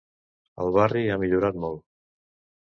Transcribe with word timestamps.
El 0.63 0.71
barri 0.77 1.03
ha 1.09 1.19
millorat 1.25 1.61
molt. 1.67 1.85